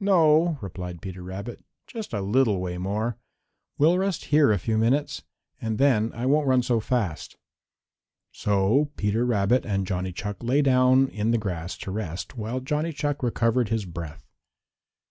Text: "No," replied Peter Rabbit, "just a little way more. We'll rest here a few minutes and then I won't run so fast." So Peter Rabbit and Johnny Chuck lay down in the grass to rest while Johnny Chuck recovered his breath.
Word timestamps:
"No," 0.00 0.56
replied 0.62 1.02
Peter 1.02 1.22
Rabbit, 1.22 1.62
"just 1.86 2.14
a 2.14 2.22
little 2.22 2.58
way 2.58 2.78
more. 2.78 3.18
We'll 3.76 3.98
rest 3.98 4.24
here 4.32 4.50
a 4.50 4.58
few 4.58 4.78
minutes 4.78 5.24
and 5.60 5.76
then 5.76 6.10
I 6.14 6.24
won't 6.24 6.46
run 6.46 6.62
so 6.62 6.80
fast." 6.80 7.36
So 8.32 8.92
Peter 8.96 9.26
Rabbit 9.26 9.66
and 9.66 9.86
Johnny 9.86 10.10
Chuck 10.12 10.42
lay 10.42 10.62
down 10.62 11.08
in 11.08 11.32
the 11.32 11.36
grass 11.38 11.76
to 11.80 11.90
rest 11.90 12.34
while 12.38 12.60
Johnny 12.60 12.94
Chuck 12.94 13.22
recovered 13.22 13.68
his 13.68 13.84
breath. 13.84 14.26